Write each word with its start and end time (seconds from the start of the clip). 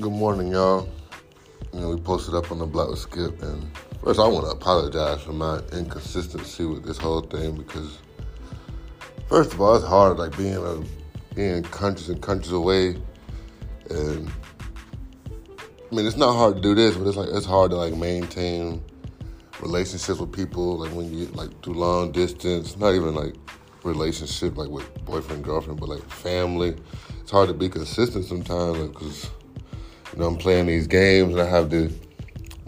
Good 0.00 0.12
morning, 0.12 0.52
y'all. 0.52 0.88
You 1.72 1.80
know, 1.80 1.88
we 1.88 2.00
posted 2.00 2.32
up 2.32 2.52
on 2.52 2.60
the 2.60 2.66
block 2.66 2.90
with 2.90 3.00
Skip, 3.00 3.42
and 3.42 3.68
first 4.00 4.20
I 4.20 4.28
want 4.28 4.44
to 4.44 4.52
apologize 4.52 5.22
for 5.22 5.32
my 5.32 5.58
inconsistency 5.72 6.64
with 6.66 6.84
this 6.84 6.98
whole 6.98 7.22
thing 7.22 7.56
because, 7.56 7.98
first 9.28 9.52
of 9.52 9.60
all, 9.60 9.74
it's 9.74 9.84
hard, 9.84 10.18
like 10.18 10.36
being 10.36 10.54
a 10.54 10.84
being 11.34 11.64
countries 11.64 12.10
and 12.10 12.22
countries 12.22 12.52
away, 12.52 12.96
and 13.90 14.30
I 15.90 15.94
mean, 15.94 16.06
it's 16.06 16.16
not 16.16 16.32
hard 16.36 16.54
to 16.54 16.62
do 16.62 16.76
this, 16.76 16.96
but 16.96 17.08
it's 17.08 17.16
like 17.16 17.30
it's 17.32 17.46
hard 17.46 17.72
to 17.72 17.76
like 17.76 17.96
maintain 17.96 18.80
relationships 19.60 20.20
with 20.20 20.30
people, 20.30 20.78
like 20.78 20.92
when 20.92 21.12
you 21.12 21.26
like 21.34 21.60
do 21.62 21.72
long 21.72 22.12
distance, 22.12 22.76
not 22.76 22.94
even 22.94 23.16
like 23.16 23.34
relationship 23.82 24.56
like 24.56 24.68
with 24.68 25.04
boyfriend 25.04 25.42
girlfriend, 25.42 25.80
but 25.80 25.88
like 25.88 26.08
family. 26.08 26.76
It's 27.20 27.32
hard 27.32 27.48
to 27.48 27.54
be 27.54 27.68
consistent 27.68 28.26
sometimes 28.26 28.78
because. 28.78 29.24
Like, 29.24 29.37
know, 30.18 30.26
I'm 30.26 30.36
playing 30.36 30.66
these 30.66 30.86
games 30.86 31.32
and 31.32 31.40
I 31.40 31.48
have 31.48 31.70
the 31.70 31.92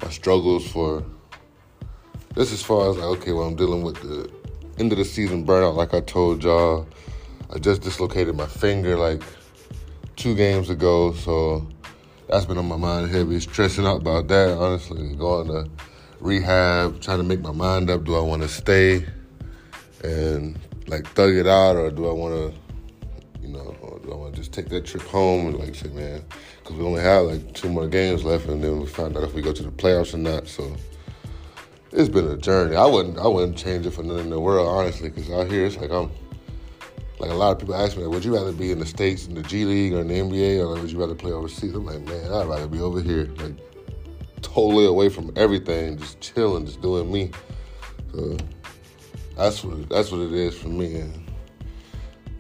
my 0.03 0.09
struggles 0.11 0.67
for 0.71 1.05
this 2.35 2.53
as 2.53 2.63
far 2.63 2.91
as 2.91 2.97
like, 2.97 3.19
okay, 3.19 3.33
well 3.33 3.47
I'm 3.47 3.57
dealing 3.57 3.83
with 3.83 4.01
the 4.03 4.31
end 4.79 4.93
of 4.93 4.99
the 4.99 5.05
season 5.05 5.45
burnout, 5.45 5.75
like 5.75 5.93
I 5.95 6.01
told 6.01 6.43
y'all. 6.43 6.87
I 7.53 7.59
just 7.59 7.83
dislocated 7.83 8.37
my 8.37 8.47
finger 8.47 8.97
like 8.97 9.23
two 10.15 10.37
games 10.37 10.71
ago, 10.71 11.13
so 11.15 11.67
that's 12.29 12.47
been 12.47 12.59
on 12.59 12.69
my 12.69 12.77
mind 12.77 13.11
heavy, 13.11 13.41
stressing 13.41 13.85
out 13.85 14.03
about 14.03 14.29
that, 14.29 14.57
honestly. 14.57 15.17
Going 15.17 15.49
to 15.49 15.69
rehab, 16.21 17.01
trying 17.01 17.19
to 17.19 17.25
make 17.25 17.41
my 17.41 17.51
mind 17.51 17.91
up. 17.91 18.05
Do 18.05 18.15
I 18.15 18.21
want 18.21 18.43
to 18.43 18.49
stay 18.49 19.05
and 20.05 20.57
like 20.87 21.07
thug 21.09 21.35
it 21.35 21.49
out 21.49 21.77
or 21.77 21.91
do 21.91 22.09
I 22.09 22.13
want 22.13 22.55
to 22.55 22.61
you 23.43 23.49
know, 23.49 23.75
I 24.13 24.17
want 24.17 24.35
to 24.35 24.41
just 24.41 24.53
take 24.53 24.69
that 24.69 24.87
trip 24.87 25.03
home 25.05 25.47
and 25.47 25.59
like 25.59 25.75
say, 25.75 25.89
man, 25.89 26.23
because 26.59 26.77
we 26.77 26.85
only 26.85 27.03
have 27.03 27.27
like 27.27 27.55
two 27.55 27.69
more 27.69 27.89
games 27.89 28.25
left, 28.25 28.47
and 28.47 28.63
then 28.63 28.81
we 28.81 28.87
find 28.87 29.17
out 29.17 29.25
if 29.25 29.35
we 29.35 29.43
go 29.43 29.53
to 29.53 29.63
the 29.63 29.71
playoffs 29.71 30.15
or 30.15 30.19
not. 30.19 30.49
So 30.49 30.77
it's 31.93 32.09
been 32.09 32.27
a 32.27 32.37
journey. 32.37 32.77
I 32.77 32.87
wouldn't, 32.87 33.19
I 33.19 33.27
wouldn't 33.27 33.57
change 33.57 33.87
it 33.87 33.91
for 33.91 34.03
nothing 34.03 34.25
in 34.25 34.31
the 34.31 34.41
world, 34.41 34.69
honestly, 34.69 35.11
because 35.11 35.31
out 35.31 35.51
here 35.51 35.67
it's 35.67 35.77
like 35.77 35.91
I'm, 35.91 36.11
like 37.19 37.31
a 37.31 37.35
lot 37.35 37.53
of 37.53 37.59
people 37.59 37.75
ask 37.75 37.97
me, 37.97 38.05
like, 38.05 38.15
would 38.15 38.25
you 38.25 38.35
rather 38.35 38.53
be 38.53 38.71
in 38.71 38.79
the 38.79 38.87
states 38.87 39.27
in 39.27 39.35
the 39.35 39.43
G 39.43 39.65
League 39.65 39.93
or 39.93 40.01
in 40.01 40.09
the 40.09 40.15
NBA, 40.15 40.61
or 40.61 40.67
like, 40.67 40.83
would 40.83 40.91
you 40.91 40.99
rather 40.99 41.15
play 41.15 41.33
overseas? 41.33 41.75
I'm 41.75 41.85
like, 41.85 42.01
man, 42.03 42.33
I'd 42.33 42.47
rather 42.47 42.67
be 42.67 42.81
over 42.81 43.01
here, 43.01 43.29
like 43.39 43.55
totally 44.43 44.87
away 44.87 45.09
from 45.09 45.33
everything, 45.37 45.99
just 45.99 46.21
chilling, 46.21 46.67
just 46.67 46.81
doing 46.81 47.11
me. 47.11 47.31
So 48.13 48.37
that's 49.37 49.63
what 49.63 49.89
that's 49.89 50.11
what 50.11 50.21
it 50.21 50.33
is 50.33 50.59
for 50.59 50.69
me. 50.69 50.97
And, 50.97 51.30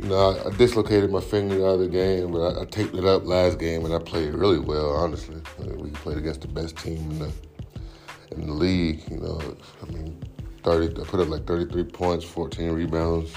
know, 0.09 0.41
I, 0.47 0.57
dislocated 0.57 1.11
my 1.11 1.21
finger 1.21 1.67
out 1.67 1.75
of 1.75 1.79
the 1.81 1.85
other 1.85 1.89
game, 1.89 2.33
but 2.33 2.41
I, 2.41 2.63
I, 2.63 2.65
taped 2.65 2.95
it 2.95 3.05
up 3.05 3.27
last 3.27 3.59
game, 3.59 3.85
and 3.85 3.95
I 3.95 3.99
played 3.99 4.35
really 4.35 4.59
well. 4.59 4.91
Honestly, 4.93 5.41
we 5.77 5.91
played 5.91 6.17
against 6.17 6.41
the 6.43 6.49
best 6.49 6.77
team 6.77 7.11
in 7.11 7.19
the 7.19 7.33
in 8.33 8.47
the 8.47 8.53
league. 8.53 9.03
You 9.11 9.19
know, 9.19 9.41
I 9.83 9.93
mean, 9.93 10.23
thirty. 10.63 11.01
I 11.01 11.05
put 11.05 11.21
up 11.21 11.29
like 11.29 11.47
thirty 11.47 11.71
three 11.71 11.85
points, 11.85 12.25
fourteen 12.25 12.71
rebounds. 12.71 13.33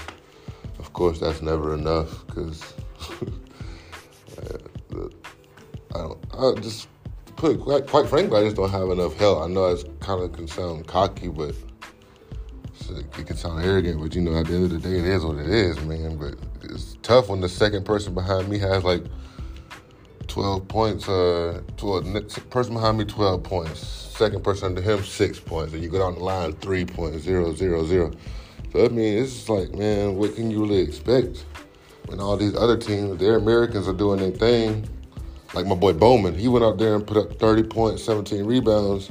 Of 0.78 0.92
course, 0.92 1.20
that's 1.20 1.42
never 1.42 1.74
enough 1.74 2.26
because 2.26 2.74
uh, 4.38 5.08
I 5.94 5.98
don't. 5.98 6.24
I 6.32 6.60
just 6.60 6.88
put 7.36 7.60
quite, 7.60 7.86
quite 7.86 8.08
frankly, 8.08 8.40
I 8.40 8.44
just 8.44 8.56
don't 8.56 8.70
have 8.70 8.90
enough 8.90 9.16
help. 9.16 9.42
I 9.42 9.48
know 9.48 9.66
it's 9.66 9.84
kind 10.00 10.22
of 10.22 10.32
can 10.32 10.48
sound 10.48 10.86
cocky, 10.86 11.28
but 11.28 11.54
it 12.90 13.26
can 13.26 13.36
sound 13.36 13.64
arrogant, 13.64 14.00
but 14.00 14.14
you 14.14 14.20
know, 14.20 14.36
at 14.36 14.46
the 14.46 14.54
end 14.54 14.64
of 14.64 14.70
the 14.70 14.78
day, 14.78 14.98
it 14.98 15.04
is 15.04 15.24
what 15.24 15.36
it 15.36 15.48
is, 15.48 15.80
man. 15.84 16.16
But 16.16 16.34
it's 16.62 16.96
tough 17.02 17.28
when 17.28 17.40
the 17.40 17.48
second 17.48 17.84
person 17.84 18.14
behind 18.14 18.48
me 18.48 18.58
has 18.58 18.84
like 18.84 19.02
12 20.28 20.68
points. 20.68 21.08
Uh, 21.08 21.62
12, 21.76 22.50
person 22.50 22.74
behind 22.74 22.98
me 22.98 23.04
12 23.04 23.42
points. 23.42 23.80
Second 23.80 24.44
person 24.44 24.68
under 24.68 24.80
him 24.80 25.02
six 25.04 25.40
points, 25.40 25.72
and 25.72 25.82
you 25.82 25.88
go 25.88 25.98
down 25.98 26.14
the 26.14 26.20
line 26.20 26.52
three 26.54 26.84
points, 26.84 27.24
zero, 27.24 27.52
zero, 27.54 27.84
zero. 27.84 28.12
So 28.72 28.84
I 28.84 28.88
mean, 28.88 29.18
it's 29.18 29.32
just 29.32 29.48
like, 29.48 29.74
man, 29.74 30.16
what 30.16 30.34
can 30.34 30.50
you 30.50 30.62
really 30.62 30.80
expect 30.80 31.44
when 32.06 32.20
all 32.20 32.36
these 32.36 32.54
other 32.54 32.76
teams, 32.76 33.18
their 33.18 33.36
Americans, 33.36 33.88
are 33.88 33.92
doing 33.92 34.20
their 34.20 34.30
thing? 34.30 34.88
Like 35.52 35.66
my 35.66 35.74
boy 35.74 35.92
Bowman, 35.92 36.36
he 36.36 36.48
went 36.48 36.64
out 36.64 36.78
there 36.78 36.94
and 36.94 37.06
put 37.06 37.16
up 37.16 37.38
30 37.38 37.64
points, 37.64 38.02
17 38.04 38.44
rebounds 38.44 39.10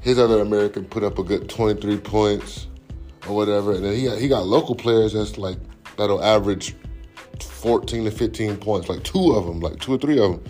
his 0.00 0.18
other 0.18 0.40
American 0.40 0.84
put 0.84 1.04
up 1.04 1.18
a 1.18 1.22
good 1.22 1.48
23 1.48 1.98
points 1.98 2.66
or 3.28 3.36
whatever, 3.36 3.74
and 3.74 3.84
then 3.84 3.94
he 3.94 4.08
he 4.16 4.28
got 4.28 4.46
local 4.46 4.74
players 4.74 5.12
that's 5.12 5.38
like 5.38 5.58
that'll 5.96 6.22
average 6.22 6.74
14 7.42 8.04
to 8.04 8.10
15 8.10 8.56
points, 8.56 8.88
like 8.88 9.02
two 9.02 9.32
of 9.32 9.46
them, 9.46 9.60
like 9.60 9.78
two 9.80 9.94
or 9.94 9.98
three 9.98 10.18
of 10.18 10.32
them. 10.32 10.44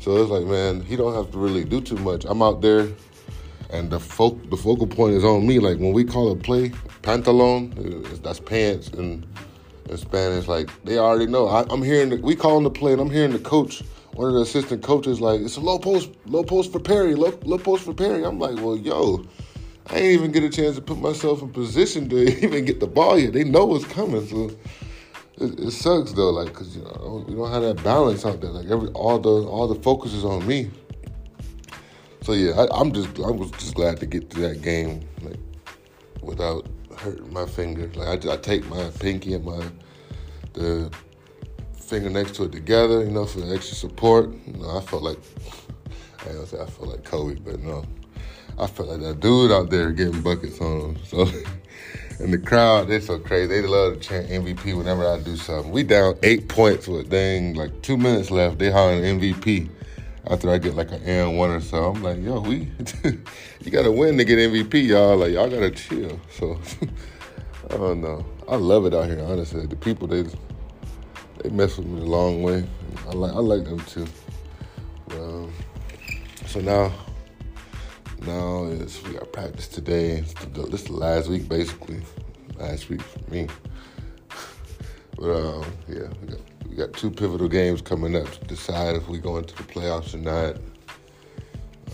So 0.00 0.16
it's 0.16 0.30
like, 0.30 0.44
man, 0.44 0.82
he 0.82 0.96
don't 0.96 1.14
have 1.14 1.30
to 1.32 1.38
really 1.38 1.64
do 1.64 1.80
too 1.80 1.96
much. 1.96 2.24
I'm 2.26 2.42
out 2.42 2.60
there, 2.60 2.88
and 3.70 3.90
the 3.90 4.00
fo- 4.00 4.40
the 4.50 4.56
focal 4.56 4.86
point 4.86 5.14
is 5.14 5.24
on 5.24 5.46
me. 5.46 5.58
Like 5.58 5.78
when 5.78 5.92
we 5.92 6.04
call 6.04 6.30
a 6.32 6.36
play, 6.36 6.72
pantalon, 7.02 7.70
that's 8.22 8.40
pants 8.40 8.88
in, 8.88 9.26
in 9.88 9.96
Spanish. 9.96 10.48
Like 10.48 10.70
they 10.84 10.98
already 10.98 11.26
know. 11.26 11.48
I, 11.48 11.70
am 11.72 11.82
hearing 11.82 12.10
the, 12.10 12.16
we 12.16 12.34
calling 12.34 12.64
the 12.64 12.70
play, 12.70 12.92
and 12.92 13.00
I'm 13.00 13.10
hearing 13.10 13.32
the 13.32 13.38
coach 13.38 13.82
one 14.14 14.28
of 14.28 14.34
the 14.34 14.40
assistant 14.42 14.82
coaches 14.82 15.20
like, 15.20 15.40
it's 15.40 15.56
a 15.56 15.60
low 15.60 15.78
post, 15.78 16.10
low 16.26 16.44
post 16.44 16.72
for 16.72 16.78
Perry, 16.78 17.14
low, 17.14 17.38
low 17.44 17.58
post 17.58 17.84
for 17.84 17.92
Perry. 17.92 18.24
I'm 18.24 18.38
like, 18.38 18.56
well, 18.56 18.76
yo, 18.76 19.26
I 19.88 19.96
ain't 19.96 20.20
even 20.20 20.32
get 20.32 20.44
a 20.44 20.50
chance 20.50 20.76
to 20.76 20.82
put 20.82 20.98
myself 20.98 21.42
in 21.42 21.50
position 21.50 22.08
to 22.10 22.16
even 22.44 22.64
get 22.64 22.80
the 22.80 22.86
ball 22.86 23.18
yet. 23.18 23.32
They 23.32 23.44
know 23.44 23.64
what's 23.64 23.84
coming, 23.84 24.26
so 24.26 24.50
it, 25.38 25.58
it 25.58 25.70
sucks 25.72 26.12
though, 26.12 26.30
like, 26.30 26.52
cause 26.52 26.76
you 26.76 26.82
know 26.82 27.24
we 27.26 27.34
don't 27.34 27.50
have 27.50 27.62
that 27.62 27.82
balance 27.82 28.24
out 28.24 28.40
there. 28.40 28.50
Like 28.50 28.70
every 28.70 28.88
all 28.90 29.18
the 29.18 29.28
all 29.28 29.66
the 29.66 29.80
focus 29.82 30.14
is 30.14 30.24
on 30.24 30.46
me. 30.46 30.70
So 32.22 32.32
yeah, 32.32 32.52
I, 32.52 32.80
am 32.80 32.92
just 32.92 33.18
I 33.18 33.30
was 33.30 33.50
just 33.52 33.74
glad 33.74 33.98
to 33.98 34.06
get 34.06 34.30
to 34.30 34.40
that 34.40 34.62
game 34.62 35.06
like 35.22 35.38
without 36.22 36.66
hurting 36.96 37.32
my 37.32 37.46
finger. 37.46 37.90
Like 37.94 38.24
I, 38.24 38.32
I 38.32 38.36
take 38.36 38.64
my 38.68 38.90
pinky 39.00 39.34
and 39.34 39.44
my 39.44 39.66
the 40.52 40.90
finger 41.84 42.10
next 42.10 42.34
to 42.36 42.44
it 42.44 42.52
together, 42.52 43.04
you 43.04 43.10
know, 43.10 43.26
for 43.26 43.40
extra 43.54 43.76
support. 43.76 44.30
You 44.46 44.54
know, 44.54 44.76
I 44.76 44.80
felt 44.80 45.02
like 45.02 45.18
I 46.20 46.44
say 46.44 46.60
I 46.60 46.66
felt 46.66 46.88
like 46.88 47.04
Kobe, 47.04 47.36
but 47.36 47.60
no, 47.60 47.84
I 48.58 48.66
felt 48.66 48.88
like 48.88 49.00
that 49.00 49.20
dude 49.20 49.52
out 49.52 49.70
there 49.70 49.90
getting 49.92 50.22
buckets 50.22 50.60
on 50.60 50.80
him. 50.80 51.04
So, 51.04 51.28
and 52.18 52.32
the 52.32 52.38
crowd, 52.38 52.88
they're 52.88 53.00
so 53.00 53.18
crazy. 53.18 53.48
They 53.48 53.62
love 53.62 53.94
to 53.94 54.00
chant 54.00 54.28
MVP 54.28 54.76
whenever 54.76 55.06
I 55.06 55.20
do 55.20 55.36
something. 55.36 55.70
We 55.70 55.82
down 55.82 56.16
eight 56.22 56.48
points 56.48 56.88
with 56.88 57.10
dang 57.10 57.54
like 57.54 57.82
two 57.82 57.96
minutes 57.96 58.30
left. 58.30 58.58
They 58.58 58.70
hollering 58.70 59.20
MVP 59.20 59.68
after 60.26 60.50
I 60.50 60.58
get 60.58 60.74
like 60.74 60.90
an 60.92 61.02
and 61.02 61.36
one 61.36 61.50
or 61.50 61.60
so. 61.60 61.90
I'm 61.90 62.02
like, 62.02 62.22
yo, 62.22 62.40
we, 62.40 62.70
you 63.60 63.70
gotta 63.70 63.92
win 63.92 64.16
to 64.16 64.24
get 64.24 64.38
MVP, 64.38 64.86
y'all. 64.86 65.18
Like 65.18 65.32
y'all 65.32 65.50
gotta 65.50 65.70
chill. 65.70 66.18
So, 66.30 66.58
I 67.70 67.76
don't 67.76 68.00
know. 68.00 68.24
I 68.48 68.56
love 68.56 68.86
it 68.86 68.94
out 68.94 69.06
here, 69.06 69.22
honestly. 69.22 69.66
The 69.66 69.76
people 69.76 70.06
they 70.06 70.24
they 71.44 71.50
mess 71.50 71.76
with 71.76 71.86
me 71.86 72.00
the 72.00 72.06
long 72.06 72.42
way. 72.42 72.64
I 73.06 73.12
like 73.12 73.32
I 73.32 73.38
like 73.38 73.64
them 73.64 73.80
too. 73.80 74.06
Um, 75.10 75.52
so 76.46 76.60
now, 76.60 76.90
now 78.22 78.64
is 78.64 79.02
we 79.02 79.12
got 79.12 79.30
practice 79.30 79.68
today. 79.68 80.24
The, 80.54 80.62
this 80.62 80.82
is 80.82 80.86
the 80.86 80.94
last 80.94 81.28
week 81.28 81.46
basically. 81.46 82.00
Last 82.56 82.88
week 82.88 83.02
for 83.02 83.30
me. 83.30 83.48
but 85.16 85.30
um, 85.30 85.64
yeah, 85.86 86.08
we 86.22 86.28
got, 86.28 86.40
we 86.68 86.76
got 86.76 86.92
two 86.94 87.10
pivotal 87.10 87.48
games 87.48 87.82
coming 87.82 88.16
up 88.16 88.30
to 88.30 88.40
decide 88.46 88.96
if 88.96 89.06
we 89.08 89.18
go 89.18 89.36
into 89.36 89.54
the 89.54 89.64
playoffs 89.64 90.14
or 90.14 90.18
not. 90.18 90.56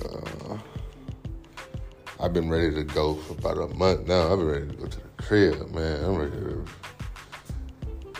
Uh, 0.05 0.59
I've 2.21 2.33
been 2.33 2.49
ready 2.49 2.73
to 2.73 2.85
go 2.85 3.15
for 3.15 3.33
about 3.33 3.59
a 3.59 3.75
month 3.75 4.07
now. 4.07 4.33
I've 4.33 4.39
been 4.39 4.49
ready 4.49 4.67
to 4.69 4.75
go 4.75 4.87
to 4.87 4.97
the 4.97 5.23
crib, 5.23 5.75
man. 5.75 6.05
I'm 6.05 6.15
ready 6.15 6.37
to 6.37 6.65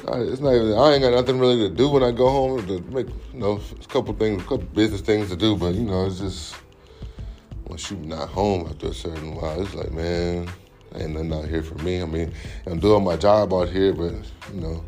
it's 0.09 0.41
not 0.41 0.55
even. 0.55 0.73
I 0.73 0.93
ain't 0.93 1.03
got 1.03 1.13
nothing 1.13 1.39
really 1.39 1.69
to 1.69 1.75
do 1.75 1.89
when 1.89 2.03
I 2.03 2.11
go 2.11 2.29
home. 2.29 2.67
To 2.67 2.81
make 2.93 3.09
you 3.33 3.41
know, 3.41 3.61
a 3.71 3.87
couple 3.87 4.15
things, 4.15 4.43
a 4.43 4.45
couple 4.45 4.67
business 4.75 5.01
things 5.01 5.31
to 5.31 5.37
do. 5.37 5.57
But 5.57 5.75
you 5.75 5.83
know, 5.83 6.07
it's 6.07 6.19
just 6.19 6.57
once 7.67 7.91
you're 7.91 8.01
not 8.01 8.29
home 8.29 8.67
after 8.69 8.89
a 8.89 8.95
certain 8.95 9.35
while, 9.35 9.61
it's 9.63 9.75
like, 9.75 9.93
man, 9.93 10.49
ain't 10.95 11.13
nothing 11.13 11.33
out 11.33 11.49
here 11.49 11.63
for 11.63 11.77
me. 11.83 12.03
I 12.03 12.07
mean, 12.07 12.33
I'm 12.67 12.81
doing 12.81 13.05
my 13.05 13.17
job 13.17 13.53
out 13.53 13.69
here, 13.69 13.93
but 13.93 14.13
you 14.53 14.61
know, 14.61 14.85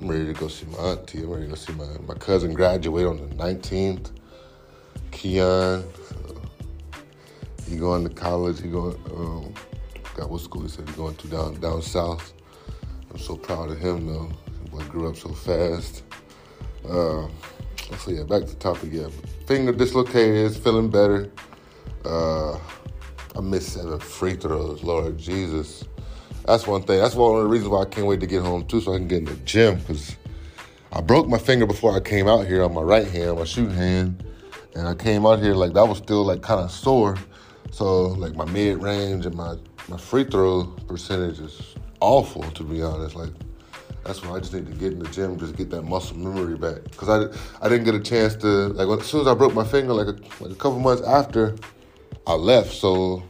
I'm 0.00 0.08
ready 0.08 0.26
to 0.26 0.32
go 0.32 0.48
see 0.48 0.66
my 0.66 0.78
auntie. 0.78 1.22
I'm 1.22 1.30
ready 1.30 1.44
to 1.44 1.50
go 1.50 1.56
see 1.56 1.72
my 1.74 1.86
my 2.06 2.14
cousin 2.14 2.54
graduate 2.54 3.06
on 3.06 3.16
the 3.16 3.34
19th. 3.34 4.10
Keon, 5.10 5.46
uh, 5.46 5.84
he 7.68 7.76
going 7.76 8.08
to 8.08 8.14
college. 8.14 8.60
He 8.60 8.70
going. 8.70 8.96
Um, 9.14 9.54
got 10.14 10.28
what 10.28 10.40
school 10.42 10.62
he 10.62 10.68
said 10.68 10.88
he 10.88 10.94
going 10.94 11.14
to 11.16 11.28
down 11.28 11.54
down 11.60 11.82
south. 11.82 12.32
I'm 13.10 13.18
so 13.18 13.36
proud 13.36 13.70
of 13.70 13.78
him 13.78 14.06
though. 14.06 14.30
Grew 14.88 15.08
up 15.08 15.16
so 15.16 15.30
fast. 15.30 16.02
Uh, 16.86 17.26
so 17.98 18.10
yeah, 18.10 18.24
back 18.24 18.42
to 18.42 18.48
the 18.48 18.56
topic. 18.58 18.90
Yeah, 18.92 19.08
finger 19.46 19.72
dislocated, 19.72 20.54
feeling 20.56 20.90
better. 20.90 21.30
Uh, 22.04 22.58
I 23.34 23.40
missed 23.40 23.74
seven 23.74 23.98
free 23.98 24.34
throws. 24.34 24.82
Lord 24.82 25.16
Jesus, 25.16 25.84
that's 26.44 26.66
one 26.66 26.82
thing. 26.82 26.98
That's 26.98 27.14
one 27.14 27.36
of 27.36 27.42
the 27.44 27.48
reasons 27.48 27.70
why 27.70 27.82
I 27.82 27.84
can't 27.86 28.06
wait 28.06 28.20
to 28.20 28.26
get 28.26 28.42
home 28.42 28.66
too, 28.66 28.80
so 28.80 28.92
I 28.92 28.98
can 28.98 29.08
get 29.08 29.18
in 29.20 29.24
the 29.24 29.36
gym. 29.36 29.80
Cause 29.82 30.16
I 30.92 31.00
broke 31.00 31.26
my 31.26 31.38
finger 31.38 31.64
before 31.64 31.96
I 31.96 32.00
came 32.00 32.28
out 32.28 32.46
here 32.46 32.62
on 32.62 32.74
my 32.74 32.82
right 32.82 33.06
hand, 33.06 33.38
my 33.38 33.44
shooting 33.44 33.74
hand, 33.74 34.22
And 34.74 34.86
I 34.86 34.94
came 34.94 35.24
out 35.24 35.38
here 35.38 35.54
like 35.54 35.72
that 35.72 35.88
was 35.88 35.98
still 35.98 36.22
like 36.24 36.42
kind 36.42 36.60
of 36.60 36.70
sore. 36.70 37.16
So 37.70 38.08
like 38.08 38.34
my 38.34 38.44
mid 38.44 38.82
range 38.82 39.24
and 39.24 39.34
my 39.34 39.56
my 39.88 39.96
free 39.96 40.24
throw 40.24 40.64
percentage 40.86 41.40
is 41.40 41.74
awful 42.00 42.42
to 42.42 42.62
be 42.62 42.82
honest. 42.82 43.16
Like 43.16 43.30
that's 44.04 44.22
why 44.22 44.36
I 44.36 44.40
just 44.40 44.52
need 44.52 44.66
to 44.66 44.72
get 44.72 44.92
in 44.92 44.98
the 44.98 45.08
gym, 45.08 45.38
just 45.38 45.56
get 45.56 45.70
that 45.70 45.82
muscle 45.82 46.16
memory 46.16 46.56
back. 46.56 46.90
Cause 46.96 47.08
I, 47.08 47.64
I 47.64 47.68
didn't 47.68 47.84
get 47.84 47.94
a 47.94 48.00
chance 48.00 48.34
to 48.36 48.46
like 48.46 49.00
as 49.00 49.06
soon 49.06 49.20
as 49.22 49.26
I 49.26 49.34
broke 49.34 49.54
my 49.54 49.64
finger, 49.64 49.92
like 49.92 50.08
a, 50.08 50.42
like 50.42 50.52
a 50.52 50.56
couple 50.56 50.80
months 50.80 51.02
after, 51.02 51.56
I 52.26 52.34
left. 52.34 52.72
So 52.72 53.22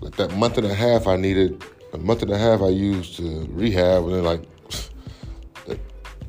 like 0.00 0.16
that 0.16 0.36
month 0.36 0.58
and 0.58 0.66
a 0.66 0.74
half, 0.74 1.06
I 1.06 1.16
needed 1.16 1.62
a 1.92 1.98
month 1.98 2.22
and 2.22 2.30
a 2.30 2.38
half 2.38 2.60
I 2.60 2.68
used 2.68 3.16
to 3.16 3.46
rehab, 3.50 4.04
and 4.04 4.14
then 4.14 4.24
like, 4.24 4.42
like 5.66 5.80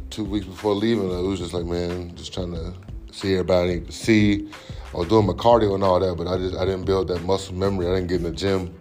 two 0.10 0.24
weeks 0.24 0.46
before 0.46 0.74
leaving, 0.74 1.12
I 1.12 1.20
was 1.20 1.40
just 1.40 1.54
like, 1.54 1.66
man, 1.66 2.16
just 2.16 2.34
trying 2.34 2.54
to 2.54 2.74
see 3.12 3.34
everybody, 3.34 3.84
see. 3.92 4.50
I 4.94 4.98
was 4.98 5.10
doing 5.10 5.28
my 5.28 5.34
cardio 5.34 5.76
and 5.76 5.84
all 5.84 6.00
that, 6.00 6.16
but 6.16 6.28
I 6.28 6.38
just 6.38 6.56
I 6.56 6.66
didn't 6.66 6.86
build 6.86 7.10
that 7.10 7.22
muscle 7.24 7.54
memory. 7.54 7.88
I 7.88 7.96
didn't 7.96 8.08
get 8.08 8.18
in 8.18 8.24
the 8.24 8.32
gym 8.32 8.74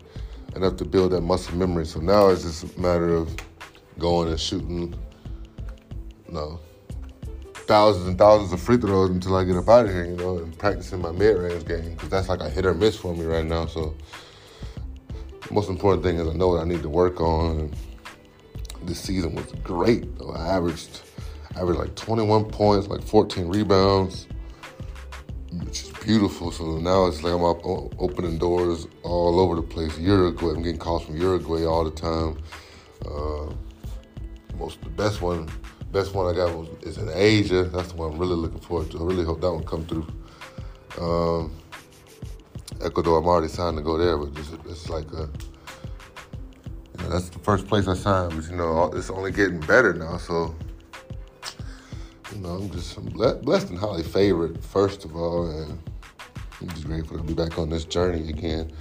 enough 0.55 0.77
to 0.77 0.85
build 0.85 1.13
that 1.13 1.21
muscle 1.21 1.55
memory. 1.57 1.85
So 1.85 2.01
now 2.01 2.29
it's 2.29 2.43
just 2.43 2.77
a 2.77 2.81
matter 2.81 3.15
of 3.15 3.37
going 3.99 4.29
and 4.29 4.41
shooting, 4.41 4.95
you 6.27 6.33
know, 6.33 6.61
thousands 7.67 8.07
and 8.07 8.19
thousands 8.19 8.53
of 8.53 8.61
free 8.61 8.77
throws 8.77 9.11
until 9.11 9.37
I 9.37 9.45
get 9.45 9.57
up 9.57 9.69
out 9.69 9.87
of 9.87 9.91
here, 9.91 10.05
you 10.05 10.17
know, 10.17 10.39
and 10.39 10.57
practicing 10.59 11.01
my 11.01 11.11
mid 11.11 11.37
range 11.37 11.67
game 11.67 11.95
because 11.95 12.09
that's 12.09 12.29
like 12.29 12.41
a 12.41 12.49
hit 12.49 12.65
or 12.67 12.75
miss 12.75 12.97
for 12.97 13.15
me 13.15 13.25
right 13.25 13.45
now. 13.45 13.67
So, 13.67 13.95
most 15.51 15.69
important 15.69 16.03
thing 16.03 16.17
is 16.19 16.29
I 16.29 16.33
know 16.33 16.49
what 16.49 16.61
I 16.61 16.65
need 16.65 16.83
to 16.83 16.89
work 16.89 17.21
on. 17.21 17.73
This 18.83 19.01
season 19.01 19.35
was 19.35 19.47
great. 19.65 20.09
I 20.35 20.49
averaged, 20.49 21.01
averaged 21.57 21.81
like 21.81 21.95
21 21.97 22.47
points, 22.47 22.89
like 22.89 23.03
14 23.03 23.49
rebounds, 23.49 24.27
which 25.65 25.85
is 25.85 25.91
beautiful. 26.05 26.53
So 26.53 26.79
now 26.79 27.07
it's 27.07 27.23
like 27.23 27.33
I'm 27.33 27.45
up 27.45 27.65
opening 27.65 28.39
doors 28.39 28.87
all 29.03 29.41
over 29.41 29.57
the 29.57 29.63
place. 29.63 29.99
Uruguay, 29.99 30.51
I'm 30.51 30.63
getting 30.63 30.79
calls 30.79 31.05
from 31.05 31.17
Uruguay 31.17 31.65
all 31.65 31.85
the 31.85 31.91
time. 31.91 32.39
Uh, 33.05 33.53
most 34.59 34.81
the 34.83 34.91
best 34.91 35.23
one 35.23 35.49
best 35.93 36.15
one 36.15 36.33
I 36.33 36.37
got 36.37 36.55
was 36.55 36.69
is 36.83 36.99
in 36.99 37.09
Asia. 37.13 37.65
That's 37.65 37.93
the 37.93 37.97
one 37.97 38.13
I'm 38.13 38.19
really 38.19 38.35
looking 38.35 38.61
forward 38.61 38.91
to. 38.91 38.99
I 38.99 39.05
really 39.05 39.25
hope 39.25 39.41
that 39.41 39.53
one 39.53 39.65
come 39.65 39.87
through. 39.87 40.07
Um, 41.01 41.57
Ecuador, 42.83 43.19
I'm 43.19 43.27
already 43.27 43.49
signed 43.49 43.77
to 43.79 43.83
go 43.83 43.97
there, 43.97 44.19
but 44.19 44.39
it's, 44.39 44.51
it's 44.69 44.89
like 44.89 45.11
a, 45.13 45.29
you 46.93 47.03
know, 47.03 47.09
that's 47.09 47.31
the 47.31 47.39
first 47.39 47.67
place 47.67 47.89
I 47.89 47.95
signed. 47.95 48.35
But 48.37 48.51
you 48.51 48.57
know, 48.57 48.91
it's 48.95 49.11
only 49.11 49.33
getting 49.33 49.61
better 49.61 49.95
now. 49.95 50.19
So, 50.19 50.55
you 52.35 52.41
know, 52.43 52.51
I'm 52.51 52.71
just 52.71 52.97
I'm 52.97 53.07
blessed 53.07 53.71
and 53.71 53.79
highly 53.79 54.03
favored, 54.03 54.63
first 54.63 55.05
of 55.05 55.17
all, 55.17 55.49
and 55.51 55.79
I'm 56.61 56.69
just 56.71 56.87
grateful 56.87 57.17
to 57.17 57.23
be 57.23 57.35
back 57.35 57.59
on 57.59 57.71
this 57.71 57.85
journey 57.85 58.29
again. 58.29 58.73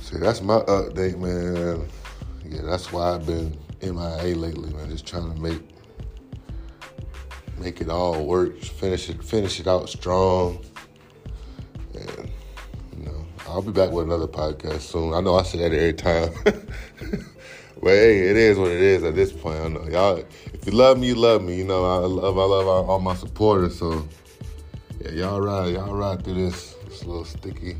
See, 0.00 0.18
that's 0.18 0.40
my 0.40 0.60
update, 0.60 1.18
man. 1.18 1.88
Yeah, 2.44 2.62
that's 2.62 2.92
why 2.92 3.14
I've 3.14 3.26
been 3.26 3.58
MIA 3.82 4.34
lately, 4.34 4.72
man. 4.72 4.90
Just 4.90 5.06
trying 5.06 5.32
to 5.32 5.40
make 5.40 5.62
make 7.58 7.80
it 7.80 7.88
all 7.88 8.24
work, 8.24 8.60
finish 8.60 9.08
it, 9.08 9.22
finish 9.22 9.60
it 9.60 9.66
out 9.66 9.88
strong. 9.88 10.58
And 11.94 12.30
you 12.98 13.04
know, 13.04 13.26
I'll 13.48 13.62
be 13.62 13.72
back 13.72 13.90
with 13.90 14.04
another 14.04 14.26
podcast 14.26 14.80
soon. 14.82 15.14
I 15.14 15.20
know 15.20 15.36
I 15.36 15.42
say 15.42 15.58
that 15.58 15.72
every 15.72 15.92
time. 15.94 16.32
but 16.44 17.90
hey, 17.90 18.28
it 18.28 18.36
is 18.36 18.58
what 18.58 18.70
it 18.70 18.80
is 18.80 19.04
at 19.04 19.14
this 19.14 19.32
point. 19.32 19.60
I 19.60 19.68
know 19.68 19.88
y'all. 19.88 20.24
If 20.52 20.66
you 20.66 20.72
love 20.72 20.98
me, 20.98 21.08
you 21.08 21.14
love 21.14 21.42
me. 21.42 21.56
You 21.56 21.64
know, 21.64 21.84
I 21.84 22.06
love, 22.06 22.38
I 22.38 22.44
love 22.44 22.88
all, 22.88 23.00
my 23.00 23.14
supporters. 23.14 23.78
So 23.78 24.06
yeah, 25.00 25.10
y'all 25.12 25.40
ride, 25.40 25.74
y'all 25.74 25.94
ride 25.94 26.24
through 26.24 26.34
this, 26.34 26.74
this 26.88 27.04
little 27.04 27.24
sticky, 27.24 27.76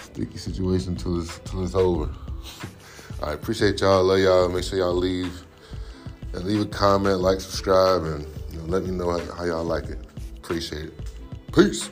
sticky 0.00 0.38
situation 0.38 0.96
till 0.96 1.20
it's 1.20 1.38
till 1.40 1.64
it's 1.64 1.74
over. 1.74 2.10
I 3.22 3.32
appreciate 3.32 3.80
y'all. 3.80 4.04
Love 4.04 4.20
y'all. 4.20 4.48
Make 4.48 4.64
sure 4.64 4.78
y'all 4.78 4.94
leave 4.94 5.44
and 6.32 6.44
leave 6.44 6.60
a 6.60 6.66
comment, 6.66 7.20
like, 7.20 7.40
subscribe, 7.40 8.04
and 8.04 8.26
you 8.50 8.58
know, 8.58 8.64
let 8.64 8.84
me 8.84 8.90
know 8.90 9.10
how, 9.10 9.34
how 9.34 9.44
y'all 9.44 9.64
like 9.64 9.84
it. 9.84 9.98
Appreciate 10.36 10.86
it. 10.86 11.10
Peace. 11.52 11.90